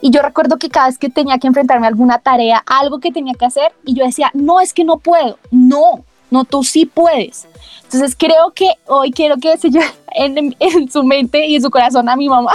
[0.00, 3.10] Y yo recuerdo que cada vez que tenía que enfrentarme a alguna tarea, algo que
[3.10, 6.86] tenía que hacer, y yo decía, no, es que no puedo, no, no, tú sí
[6.86, 7.46] puedes.
[7.84, 11.70] Entonces creo que hoy quiero que se lleve en, en su mente y en su
[11.70, 12.52] corazón a mi mamá,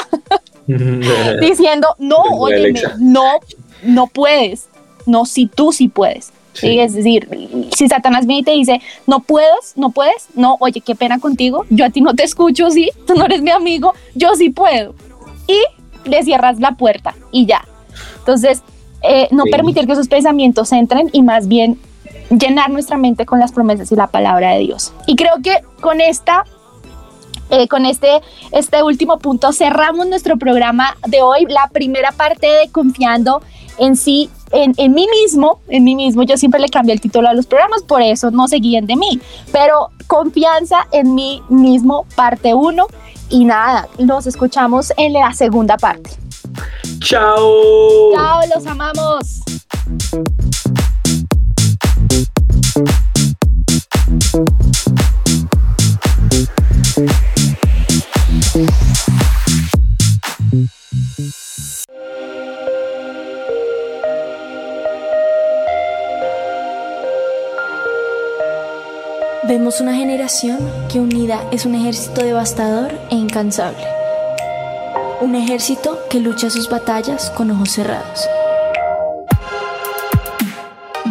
[1.42, 3.40] diciendo, no, oye, no,
[3.84, 4.68] no puedes,
[5.06, 6.32] no, si tú sí puedes.
[6.62, 7.30] Es decir,
[7.76, 11.66] si Satanás viene y te dice, no puedes, no puedes, no, oye, qué pena contigo,
[11.70, 14.94] yo a ti no te escucho, sí, tú no eres mi amigo, yo sí puedo.
[15.48, 15.60] Y
[16.10, 17.66] le cierras la puerta y ya.
[18.20, 18.62] Entonces,
[19.02, 21.80] eh, no permitir que esos pensamientos entren y más bien
[22.32, 24.94] llenar nuestra mente con las promesas y la palabra de Dios.
[25.06, 26.46] Y creo que con esta
[27.50, 28.22] eh, con este,
[28.54, 33.42] este último punto cerramos nuestro programa de hoy, la primera parte de confiando
[33.78, 37.28] en sí, en, en, mí mismo, en mí mismo, yo siempre le cambié el título
[37.28, 39.20] a los programas, por eso no se guíen de mí,
[39.52, 42.88] pero confianza en mí mismo, parte 1,
[43.30, 46.12] y nada, nos escuchamos en la segunda parte.
[47.00, 48.14] Chao.
[48.14, 49.42] Chao, los amamos.
[54.34, 54.46] Vemos
[69.82, 70.60] una generación
[70.90, 73.84] que unida es un ejército devastador e incansable.
[75.20, 78.30] Un ejército que lucha sus batallas con ojos cerrados.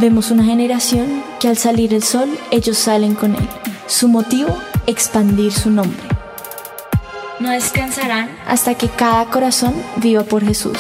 [0.01, 3.47] Vemos una generación que al salir el sol ellos salen con él.
[3.87, 6.01] Su motivo, expandir su nombre.
[7.39, 10.79] No descansarán hasta que cada corazón viva por Jesús.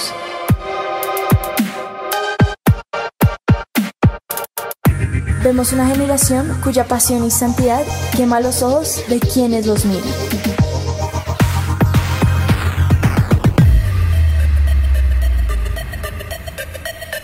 [5.45, 7.83] Vemos una generación cuya pasión y santidad
[8.16, 10.60] quema los ojos de quienes los miran.